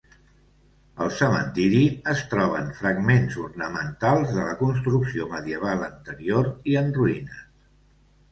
Al 1.05 1.11
cementiri, 1.17 1.81
es 2.13 2.21
troben 2.31 2.71
fragments 2.79 3.37
ornamentats 3.43 4.33
de 4.37 4.47
la 4.47 4.57
construcció 4.63 5.27
medieval 5.35 5.83
anterior 5.89 6.49
i 6.73 6.79
en 6.81 6.91
ruïnes. 6.97 7.45